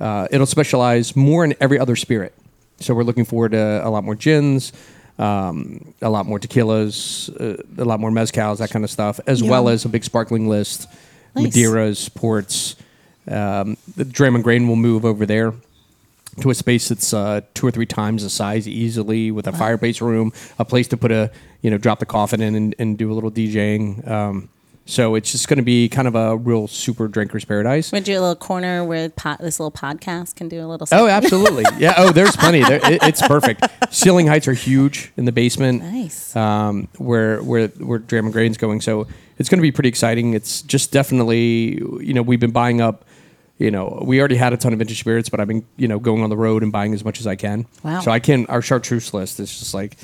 [0.00, 2.34] Uh, it'll specialize more in every other spirit.
[2.80, 4.72] So we're looking forward to a lot more gins,
[5.18, 9.40] um, a lot more tequilas, uh, a lot more mezcals, that kind of stuff, as
[9.40, 9.50] Yeah.
[9.50, 10.86] well as a big sparkling list,
[11.34, 11.46] Nice.
[11.54, 12.76] Madeiras, ports.
[13.28, 15.54] Um, the Dram and Grain will move over there
[16.42, 20.02] to a space that's uh, two or three times the size easily, with a fireplace
[20.02, 21.30] room, a place to put a
[21.62, 24.06] you know drop the coffin in and, and do a little DJing.
[24.08, 24.48] Um,
[24.88, 27.90] so it's just going to be kind of a real super drinker's paradise.
[27.90, 30.86] Would do a little corner where this little podcast can do a little.
[30.86, 31.00] Stuff.
[31.00, 31.64] Oh, absolutely.
[31.78, 31.94] Yeah.
[31.98, 32.62] Oh, there's plenty.
[32.62, 33.64] There, it, it's perfect.
[33.90, 35.82] Ceiling heights are huge in the basement.
[35.82, 36.34] Nice.
[36.34, 38.80] Um, where where where Dram and Grain's going.
[38.80, 39.06] So
[39.38, 40.32] it's going to be pretty exciting.
[40.34, 43.04] It's just definitely you know we've been buying up.
[43.58, 45.98] You know, we already had a ton of vintage spirits, but I've been you know
[45.98, 47.66] going on the road and buying as much as I can.
[47.82, 48.00] Wow.
[48.00, 48.46] So I can.
[48.46, 49.96] Our chartreuse list is just like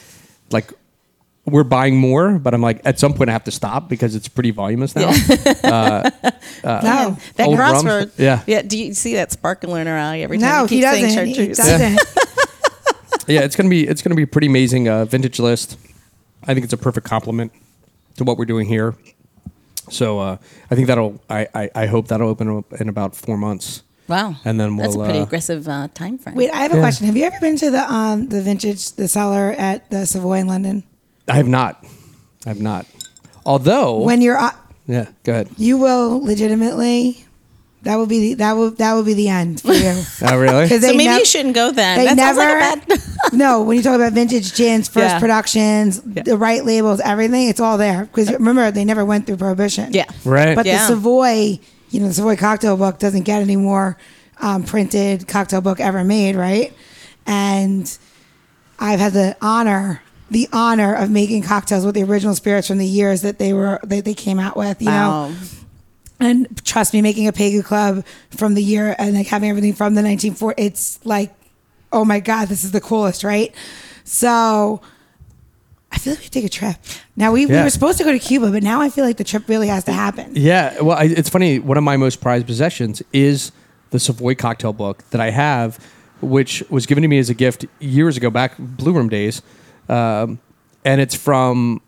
[0.51, 0.73] like.
[1.45, 4.29] We're buying more, but I'm like at some point I have to stop because it's
[4.29, 5.11] pretty voluminous now.
[6.65, 8.13] no, that old rums, crossroad.
[8.17, 8.43] yeah.
[8.47, 8.63] Yeah.
[8.63, 10.49] Do you see that sparkle in her eye every time?
[10.49, 11.27] no, you he keep saying doesn't.
[11.27, 12.01] He doesn't.
[13.27, 15.79] yeah, it's gonna be it's gonna be a pretty amazing uh, vintage list.
[16.47, 17.53] I think it's a perfect complement
[18.17, 18.95] to what we're doing here.
[19.91, 20.37] So uh,
[20.71, 23.83] I think that'll I, I, I hope that'll open up in about four months.
[24.09, 24.37] Wow.
[24.45, 26.35] And then that's a pretty uh, aggressive uh, time frame.
[26.37, 26.83] Wait, I have a Yeah.
[26.83, 27.07] question.
[27.07, 30.47] Have you ever been to the um the vintage the cellar at the Savoy in
[30.47, 30.85] London?
[31.29, 31.85] I have not.
[32.47, 32.87] I have not.
[33.47, 34.51] Although When you're uh,
[34.87, 35.49] yeah, go ahead.
[35.57, 37.25] you will legitimately
[37.83, 40.03] that will be the, that will that will be the end for you.
[40.23, 40.69] Oh really?
[40.69, 41.99] 'Cause so maybe nev- you shouldn't go then.
[41.99, 42.39] They that never.
[42.39, 43.01] like a bad.
[43.33, 45.19] no, when you talk about vintage gins, first Yeah.
[45.21, 48.05] productions, the right labels, everything, it's all there.
[48.05, 49.93] Because remember, they never went through prohibition.
[49.93, 50.05] yeah.
[50.25, 50.55] right.
[50.55, 50.79] But Yeah.
[50.87, 51.59] the Savoy,
[51.91, 53.97] you know, the Savoy cocktail book doesn't get any more
[54.41, 56.73] um, printed cocktail book ever made, right?
[57.27, 57.87] And
[58.79, 62.87] I've had the honor, the honor of making cocktails with the original spirits from the
[62.87, 64.81] years that they were that they came out with.
[64.81, 65.35] You know,
[66.19, 69.95] and trust me, making a Pegu Club from the year and like having everything from
[69.95, 71.35] the 1940s, it's like,
[71.93, 73.55] oh my God, this is the coolest, right?
[74.05, 74.81] So
[75.91, 76.77] I feel like we take a trip.
[77.17, 79.25] Now, we, we were supposed to go to Cuba, but now I feel like the
[79.25, 80.33] trip really has to happen.
[80.35, 81.59] Yeah, well, I, it's funny.
[81.59, 83.53] One of my most prized possessions is
[83.91, 85.85] the Savoy cocktail book that I have,
[86.23, 89.43] which was given to me as a gift years ago, back Blue Room days,
[89.93, 90.39] um,
[90.85, 91.81] and it's from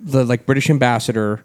[0.00, 1.44] the like British ambassador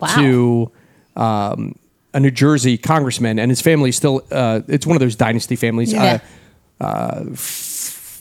[0.00, 0.14] Wow.
[0.16, 0.72] to
[1.16, 1.76] um,
[2.12, 4.22] a New Jersey congressman, and his family still.
[4.30, 5.92] Uh, it's one of those dynasty families.
[5.92, 6.18] Yeah.
[6.80, 7.24] Uh, uh,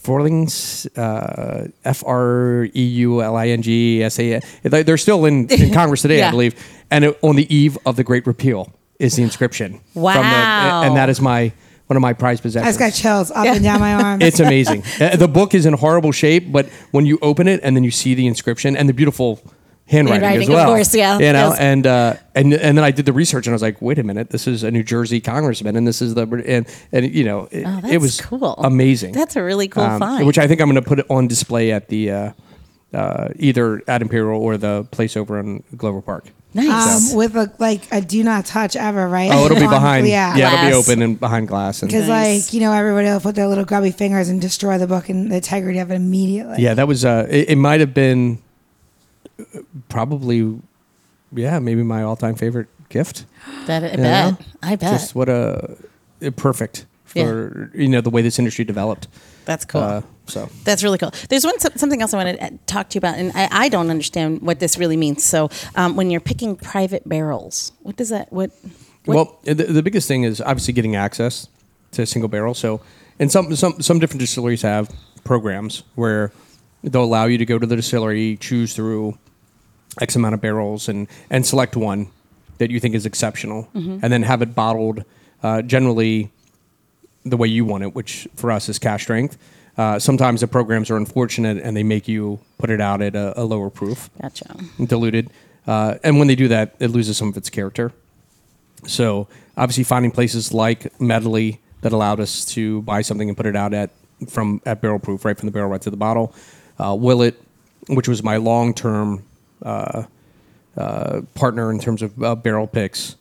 [0.04, 4.41] Forlings, uh, F R E U L I N G S A.
[4.63, 6.28] they- They're still in, in Congress today, Yeah.
[6.28, 6.56] I believe.
[6.91, 9.80] And it, on the eve of the Great Repeal is the inscription.
[9.93, 10.82] From Wow.
[10.82, 11.54] the, and that is my
[11.93, 12.65] one of my prized possessions.
[12.65, 12.93] I possessions.
[12.93, 14.23] just got chills up and down my arms.
[14.23, 14.84] It's amazing.
[15.03, 17.91] Uh, the book is in horrible shape, but when you open it and then you
[17.91, 19.39] see the inscription and the beautiful
[19.86, 21.13] handwriting, Handwriting, as of well, course, yeah.
[21.19, 21.60] you know, Yes.
[21.60, 24.03] and uh, and and then I did the research and I was like, wait a
[24.03, 27.47] minute, this is a New Jersey congressman, and this is the and and you know,
[27.51, 28.56] it, Oh, it was cool.
[28.60, 29.13] amazing.
[29.13, 30.25] That's a really cool Um, find.
[30.25, 32.32] which I think I'm going to put it on display at the uh,
[32.93, 36.25] uh, either at Imperial or the place over in Glover Park.
[36.54, 37.12] Nice.
[37.12, 39.30] um, with a like a do not touch ever, right?
[39.32, 40.08] Oh, it'll be behind.
[40.08, 40.36] Yeah.
[40.36, 40.89] Yeah, it'll be Glass.
[40.89, 41.82] open and behind glass.
[41.82, 42.48] And Because Nice.
[42.48, 45.32] like you know everybody will put their little grubby fingers and destroy the book and
[45.32, 46.62] the integrity of it immediately.
[46.63, 47.04] yeah, that was.
[47.06, 48.39] Uh, it, it might have been
[49.39, 50.60] uh, probably,
[51.34, 53.26] yeah, maybe my all-time favorite gift.
[53.66, 54.32] that, I you bet.
[54.32, 54.38] know?
[54.62, 54.92] I bet.
[54.94, 55.78] Just what a
[56.26, 59.08] uh, perfect for you know the way this industry developed.
[59.45, 59.82] That's cool.
[59.82, 61.12] Uh, so That's really cool.
[61.29, 63.89] There's one something else I want to talk to you about, and I, I don't
[63.89, 65.23] understand what this really means.
[65.23, 68.32] So, um, when you're picking private barrels, what does that?
[68.32, 68.51] What?
[69.06, 71.47] what Well, the, the biggest thing is obviously getting access
[71.91, 72.53] to a single barrel.
[72.53, 72.79] So,
[73.19, 74.89] and some some some different distilleries have
[75.25, 76.32] programs where
[76.84, 79.17] they'll allow you to go to the distillery, choose through
[79.99, 82.08] X amount of barrels, and and select one
[82.60, 83.99] that you think is exceptional, Mm-hmm.
[84.03, 85.03] and then have it bottled.
[85.41, 86.32] Uh, generally,
[87.25, 89.38] the way you want it, which for us is cask strength.
[89.77, 93.39] Uh, sometimes the programs are unfortunate and they make you put it out at a,
[93.41, 94.55] a lower proof Gotcha.
[94.86, 95.31] diluted.
[95.65, 97.91] Uh, and when they do that, it loses some of its character.
[98.86, 103.55] So obviously, finding places like Medley that allowed us to buy something and put it
[103.55, 103.89] out at
[104.29, 106.33] from at Barrel Proof, right from the barrel right to the bottle.
[106.77, 107.41] Uh, Willett,
[107.88, 109.23] which was my long term
[109.63, 110.03] uh,
[110.77, 113.15] uh, partner in terms of uh, barrel picks,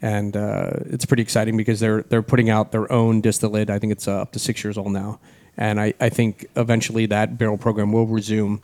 [0.00, 3.70] and uh, it's pretty exciting because they're they're putting out their own distillate.
[3.70, 5.18] I think it's uh, up to six years old now,
[5.56, 8.62] and I, I think eventually that barrel program will resume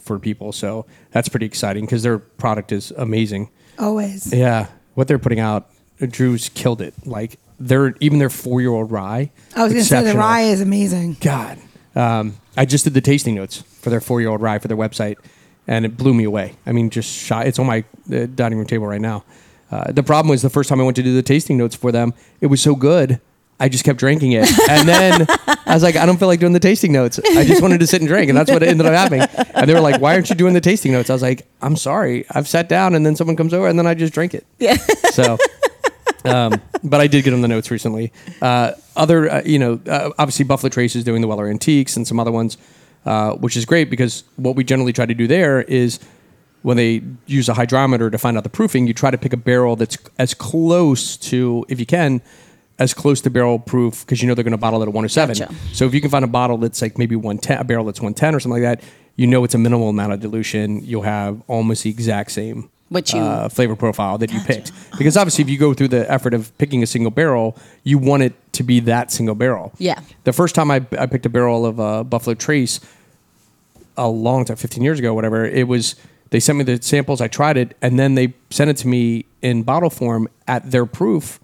[0.00, 0.52] for people.
[0.52, 3.50] So that's pretty exciting because their product is amazing.
[3.78, 4.32] Always.
[4.32, 6.94] Yeah, what they're putting out, Drew's killed it.
[7.06, 9.30] Like they're even their four year old rye.
[9.56, 11.16] I was going to say the rye is amazing.
[11.20, 11.58] God,
[11.94, 14.76] um, I just did the tasting notes for their four year old rye for their
[14.76, 15.16] website,
[15.66, 16.54] and it blew me away.
[16.66, 17.46] I mean, just shot.
[17.46, 19.24] It's on my uh, dining room table right now.
[19.74, 21.90] Uh, the problem was the first time I went to do the tasting notes for
[21.90, 23.20] them, it was so good.
[23.58, 25.26] I just kept drinking it, and then
[25.66, 27.18] I was like, I don't feel like doing the tasting notes.
[27.18, 29.26] I just wanted to sit and drink, and that's what ended up happening.
[29.52, 31.10] And they were like, Why aren't you doing the tasting notes?
[31.10, 32.24] I was like, I'm sorry.
[32.30, 34.46] I've sat down, and then someone comes over, and then I just drink it.
[34.60, 34.76] Yeah.
[35.10, 35.38] So,
[36.24, 38.12] um, but I did get on the notes recently.
[38.40, 42.06] Uh, other, uh, you know, uh, obviously Buffalo Trace is doing the Weller Antiques and
[42.06, 42.58] some other ones,
[43.06, 45.98] uh, which is great because what we generally try to do there is
[46.64, 49.36] when they use a hydrometer to find out the proofing, you try to pick a
[49.36, 52.22] barrel that's as close to, if you can,
[52.78, 55.36] as close to barrel proof because you know they're going to bottle it at 107.
[55.36, 55.54] Gotcha.
[55.74, 58.34] So if you can find a bottle that's like maybe 110, a barrel that's 110
[58.34, 60.82] or something like that, you know it's a minimal amount of dilution.
[60.82, 62.70] You'll have almost the exact same
[63.12, 64.72] you- uh, flavor profile that you picked.
[64.96, 68.22] Because obviously, if you go through the effort of picking a single barrel, you want
[68.22, 69.70] it to be that single barrel.
[69.76, 70.00] Yeah.
[70.24, 72.80] The first time I, I picked a barrel of uh, Buffalo Trace,
[73.98, 75.94] a long time, 15 years ago, whatever, it was
[76.34, 79.24] they sent me the samples, I tried it, and then they sent it to me
[79.40, 81.38] in bottle form at their proof,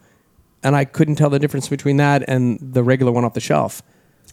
[0.65, 3.83] and I couldn't tell the difference between that and the regular one off the shelf.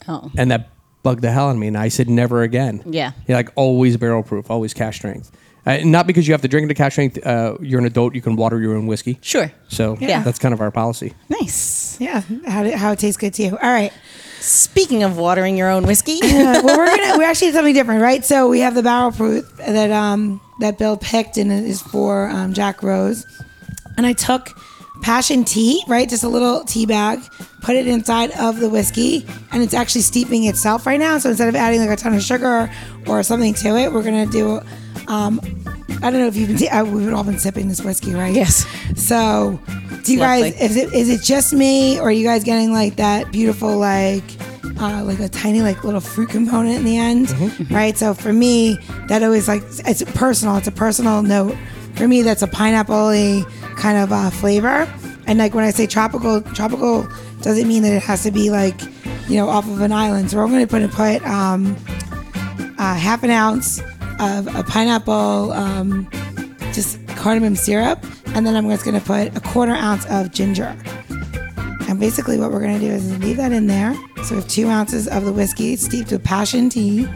[0.07, 0.31] Oh.
[0.35, 0.69] And that
[1.03, 2.81] bugged the hell out of me, and I said, never again.
[2.87, 3.11] Yeah.
[3.27, 5.31] Yeah, like always barrel proof, always cask strength.
[5.63, 7.23] Uh, not because you have to drink it to cask strength.
[7.23, 9.19] Uh, you're an adult, you can water your own whiskey.
[9.21, 9.51] Sure.
[9.67, 10.23] So Yeah.
[10.23, 11.13] that's kind of our policy.
[11.29, 12.01] Nice.
[12.01, 12.21] Yeah.
[12.47, 13.51] How, do, how it tastes good to you.
[13.61, 13.93] All right.
[14.39, 18.01] Speaking of watering your own whiskey, Uh, well, we're gonna we actually did something different,
[18.01, 18.25] right?
[18.25, 22.53] So we have the barrel proof that um that Bill picked, and is for um,
[22.53, 23.25] Jack Rose.
[23.97, 24.49] And I took
[25.01, 26.09] passion tea, right?
[26.09, 27.19] Just a little tea bag,
[27.61, 31.17] put it inside of the whiskey, and it's actually steeping itself right now.
[31.17, 32.71] So instead of adding like a ton of sugar
[33.07, 34.61] or something to it, we're gonna do.
[35.07, 35.39] Um,
[35.89, 36.57] I don't know if you've been.
[36.57, 38.33] T- we've all been sipping this whiskey, right?
[38.33, 38.65] Yes.
[38.95, 39.59] So,
[40.03, 40.51] do you Lovely.
[40.51, 40.61] guys?
[40.61, 44.23] Is it is it just me, or are you guys getting like that beautiful like?
[44.79, 47.31] Uh, like a tiny like little fruit component in the end
[47.71, 51.57] right so for me that always like it's personal it's a personal note
[51.95, 53.11] for me that's a pineapple
[53.75, 54.87] kind of uh, flavor
[55.25, 57.07] and like when i say tropical tropical
[57.41, 58.79] doesn't mean that it has to be like
[59.27, 61.75] you know off of an island so we're going to put put um,
[62.77, 63.81] uh, half an ounce
[64.19, 66.09] of a pineapple um,
[66.73, 68.03] just cardamom syrup
[68.35, 70.75] and then i'm just going to put a quarter ounce of ginger
[71.89, 73.93] and basically, what we're going to do is leave that in there.
[74.25, 77.07] So we have two ounces of the whiskey steeped with passion tea.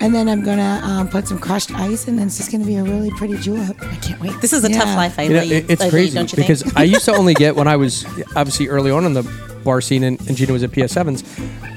[0.00, 2.60] And then I'm going to um, put some crushed ice, and then it's just going
[2.60, 3.74] to be a really pretty julep.
[3.82, 4.38] I can't wait.
[4.42, 4.96] This is a tough Yeah.
[4.96, 5.52] life I You know, lead.
[5.52, 6.76] it- it's I lead, crazy don't you because think?
[6.76, 8.04] I used to only get when I was
[8.36, 9.22] obviously early on in the
[9.64, 11.24] bar scene and, and Gina was at PS7s.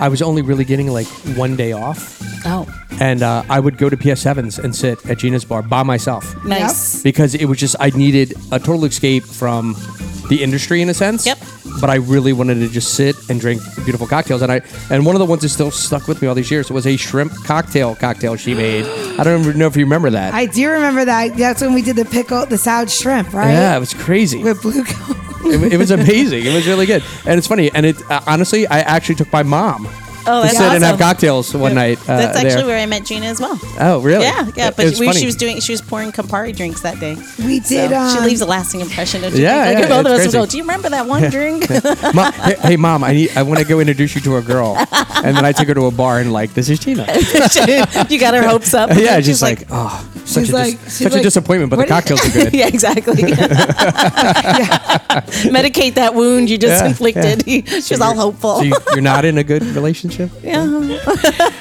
[0.02, 1.08] I was only really getting like
[1.38, 2.68] one day off, oh,
[3.00, 7.02] and uh, I would go to PS7s and sit at Gina's bar by myself nice.
[7.02, 9.76] because it was just I needed a total escape from
[10.30, 11.26] the industry in a sense.
[11.26, 11.40] Yep.
[11.82, 15.16] But I really wanted to just sit and drink beautiful cocktails, and I and one
[15.16, 17.96] of the ones that still stuck with me all these years was a shrimp cocktail
[17.96, 18.86] cocktail she made.
[19.20, 20.34] I don't even know if you remember that.
[20.34, 21.38] I do remember that.
[21.38, 23.52] That's when we did the pickle, the soured shrimp, right?
[23.52, 24.44] yeah, it was crazy.
[24.44, 25.64] With Bluecoat.
[25.64, 26.46] it, it was amazing.
[26.46, 27.72] It was really good, and it's funny.
[27.74, 29.88] And it uh, honestly, I actually took my mom
[30.32, 31.98] Oh, to that's sit and have cocktails one night.
[32.08, 32.66] Uh, That's actually there.
[32.68, 33.60] where I met Gina as well.
[33.80, 34.24] Oh, really?
[34.26, 34.68] Yeah, yeah.
[34.70, 37.16] It- But it we, she was doing, she was pouring Campari drinks that day.
[37.40, 37.94] We So did.
[37.94, 39.22] um, she leaves a lasting impression.
[39.22, 39.80] Don't you Yeah, think?
[39.80, 40.46] Like, yeah, both of it's us will go.
[40.52, 41.68] Do you remember that one drink?
[42.14, 43.32] Mom, hey, hey, mom, I need.
[43.36, 44.76] I want to go introduce you to a girl,
[45.24, 47.06] and then I took her to a bar and like, this is Gina.
[48.10, 48.90] you got her hopes up.
[48.96, 51.76] yeah, then she's like, oh, such, She's a, like- she's such a like, disappointment, but
[51.78, 52.54] the what do you- cocktails are good.
[52.60, 53.16] yeah, exactly.
[55.52, 57.44] Medicate that wound you just Yeah, inflicted.
[57.48, 57.64] she
[57.94, 58.58] was all hopeful.
[58.58, 60.66] So you, you're not in a good relationship, yeah.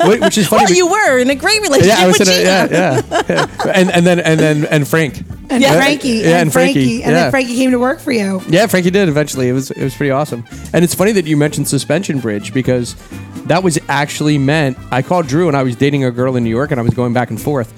[0.06, 0.64] Which is funny.
[0.64, 2.68] Well, you were in a great relationship yeah, I was with in a, Gina.
[2.70, 3.72] yeah, yeah, yeah.
[3.74, 5.18] and and then and then and Frank.
[5.50, 5.76] and Yeah.
[5.76, 6.08] Frankie.
[6.08, 7.02] Yeah, and, and Frankie, Frankie.
[7.02, 7.22] And yeah.
[7.22, 8.42] then Frankie came to work for you.
[8.48, 9.48] Yeah, Frankie did eventually.
[9.48, 10.44] It was it was pretty awesome.
[10.72, 12.96] And it's funny that you mentioned suspension bridge because
[13.46, 14.76] that was actually meant.
[14.90, 16.94] I called Drew and I was dating a girl in New York and I was
[16.94, 17.72] going back and forth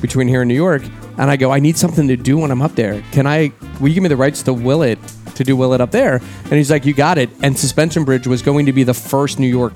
[0.00, 0.82] between here and New York.
[1.18, 3.02] And I go, I need something to do when I'm up there.
[3.12, 3.52] Can I?
[3.80, 4.98] Will you give me the rights to Willett
[5.36, 6.16] to do Willett up there?
[6.44, 7.30] And he's like, you got it.
[7.42, 9.74] And suspension bridge was going to be the first New York.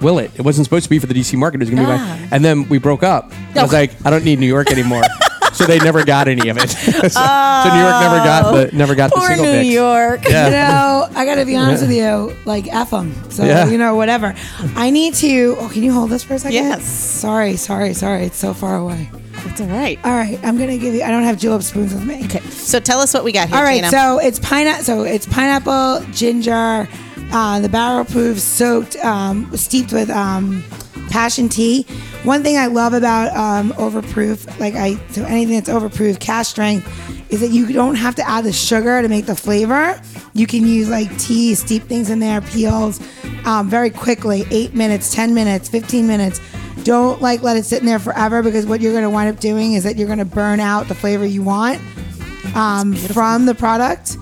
[0.00, 1.56] Willett It wasn't supposed to be for the DC market.
[1.60, 2.18] It was going to be Ah.
[2.30, 2.36] my.
[2.36, 3.32] And then we broke up.
[3.56, 5.02] I was like, I don't need New York anymore.
[5.54, 6.68] so they never got any of it.
[6.70, 9.68] so, so New York never got the never got the Poor single New mix.
[9.70, 10.24] York.
[10.26, 12.36] You know, I gotta be honest with you.
[12.44, 13.12] Like f them.
[13.30, 13.66] So Yeah.
[13.68, 14.34] you know, whatever.
[14.76, 15.56] I need to.
[15.58, 16.54] Oh, can you hold this for a second?
[16.54, 16.84] Yes.
[16.86, 18.24] Sorry, sorry, sorry.
[18.26, 19.10] It's so far away.
[19.48, 19.98] That's all right.
[20.04, 21.02] All right, I'm gonna give you.
[21.02, 22.24] I don't have julep spoons with me.
[22.26, 23.90] Okay, so tell us what we got here, All right, Gina.
[23.90, 24.84] so it's pineapple.
[24.84, 26.86] So it's pineapple, ginger,
[27.32, 30.62] uh, the barrel proof, soaked, um, steeped with um,
[31.10, 31.84] passion tea.
[32.24, 36.86] One thing I love about um, overproof, like I, so anything that's overproof, cask strength,
[37.32, 39.98] is that you don't have to add the sugar to make the flavor.
[40.34, 43.00] You can use like tea, steep things in there, peels,
[43.46, 46.40] um, very quickly, eight minutes, ten minutes, fifteen minutes.
[46.84, 49.40] Don't like let it sit in there forever because what you're going to wind up
[49.40, 51.80] doing is that you're going to burn out the flavor you want
[52.54, 54.16] um, from the product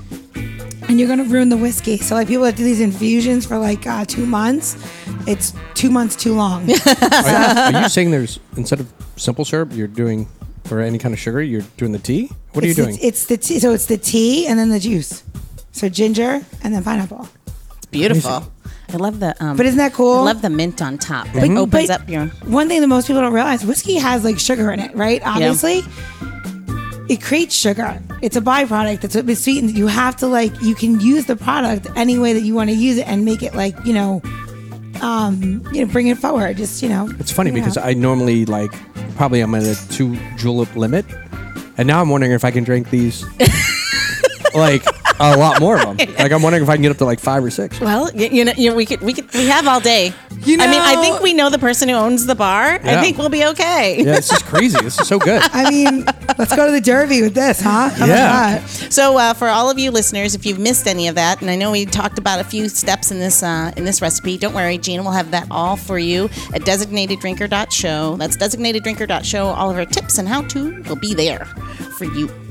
[0.88, 1.96] and you're gonna ruin the whiskey.
[1.98, 4.76] So like people that do these infusions for like uh, two months,
[5.26, 6.70] it's two months too long.
[6.86, 10.28] Are, are you saying there's instead of simple syrup, you're doing
[10.70, 12.30] or any kind of sugar, you're doing the tea?
[12.52, 12.94] What are you doing?
[12.96, 15.22] It's, it's the tea, so it's the tea and then the juice.
[15.72, 17.28] So ginger and then pineapple.
[17.90, 18.52] Beautiful.
[18.96, 19.36] I love the.
[19.44, 20.20] Um, But isn't that cool?
[20.20, 21.26] I love the mint on top.
[21.34, 22.26] But- It opens but up your.
[22.46, 25.20] One thing that most people don't realize, whiskey has like sugar in it, right?
[25.24, 25.82] Obviously.
[27.08, 28.00] It creates sugar.
[28.20, 29.78] It's a byproduct that's what sweetened.
[29.78, 32.74] You have to like you can use the product any way that you want to
[32.74, 34.20] use it and make it like, you know,
[35.02, 36.56] um, you know, bring it forward.
[36.56, 37.08] Just, you know.
[37.20, 37.60] It's funny you know.
[37.60, 38.72] because I normally like
[39.14, 41.04] probably I'm at a two julep limit,
[41.78, 43.24] and now I'm wondering if I can drink these
[44.54, 44.82] like
[45.18, 46.14] a lot more of them.
[46.16, 47.78] Like I'm wondering if I can get up to like five or six.
[47.80, 50.12] Well, you, you know, you we could we could we have all day.
[50.40, 52.80] You know, I mean, I think we know the person who owns the bar.
[52.82, 53.98] I think we'll be okay.
[53.98, 54.80] Yeah, this is crazy.
[54.82, 55.42] This is so good.
[55.44, 56.04] I mean,
[56.38, 57.90] let's go to the Derby with this, huh?
[57.90, 58.64] How Yeah.
[58.66, 61.56] So, uh, for all of you listeners, if you've missed any of that, and I
[61.56, 64.78] know we talked about a few steps in this uh, in this recipe, don't worry,
[64.78, 66.24] Gina will have that all for you
[66.54, 68.16] at designateddrinker.show.
[68.16, 69.44] That's designateddrinker.show.
[69.46, 71.44] All of our tips and how to will be there
[71.98, 72.45] for you.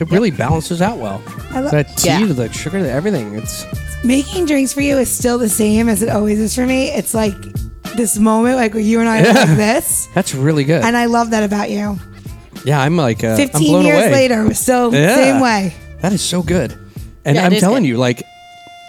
[0.00, 1.22] It really balances out well.
[1.50, 2.24] I lo- that tea Yeah.
[2.26, 3.34] the sugar to everything.
[3.34, 3.64] It's
[4.02, 6.88] Making drinks for you is still the same as it always is for me.
[6.90, 7.34] It's like
[7.96, 10.08] this moment, like where you and I are like this.
[10.14, 10.82] that's really good.
[10.82, 11.98] And I love that about you.
[12.64, 14.10] yeah, I'm like uh, I'm 15 blown years away.
[14.12, 15.14] later, we're still Yeah.
[15.16, 15.74] same way.
[16.00, 16.72] That is so good.
[17.26, 17.88] And Yeah, it I'm is telling good.
[17.90, 18.22] you, like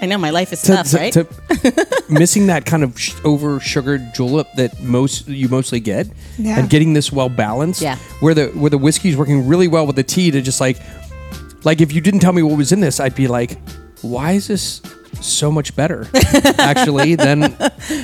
[0.02, 1.14] I know my life is to, tough, to- right?
[1.14, 6.08] to- missing that kind of sh- over sugared julep that most you mostly get,
[6.40, 6.58] Yeah.
[6.58, 7.82] and getting this well balanced.
[7.82, 7.98] Yeah.
[8.22, 10.78] where the where the whiskey's working really well with the tea to just like,
[11.64, 13.58] like if you didn't tell me what was in this, I'd be like,
[14.02, 14.82] why is this
[15.20, 16.08] so much better
[16.58, 17.56] actually than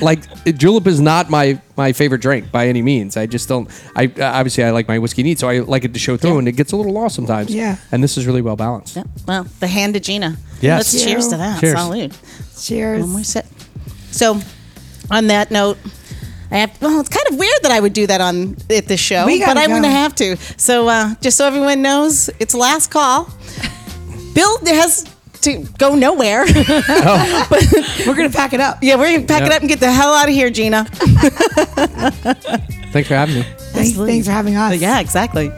[0.02, 0.20] like
[0.56, 4.62] julep is not my my favorite drink by any means i just don't i obviously
[4.62, 6.70] i like my whiskey neat so i like it to show through and it gets
[6.72, 7.76] a little lost sometimes Yeah.
[7.90, 9.04] and this is really well balanced Yeah.
[9.26, 10.36] Well, the hand to Gina.
[10.60, 10.92] Yes.
[10.94, 11.60] Let's cheers to that.
[11.60, 11.78] Cheers.
[11.80, 12.18] Salute.
[12.60, 13.00] Cheers.
[13.00, 13.46] One more sip.
[14.10, 14.38] So,
[15.10, 15.78] on that note,
[16.50, 16.80] I have.
[16.80, 19.40] Well, it's kind of weird that I would do that on at this show, We
[19.40, 20.36] but I'm going to have to.
[20.56, 23.28] So, uh, just so everyone knows, it's last call.
[24.34, 25.04] Bill has
[25.42, 26.44] to go nowhere.
[26.46, 27.46] oh.
[27.50, 27.66] But
[28.06, 28.78] we're going to pack it up.
[28.82, 30.84] yeah, we're going to pack it up and get the hell out of here, Gina.
[32.92, 34.80] thanks for having me Thanks, thanks for having us.
[34.80, 35.52] yeah, exactly.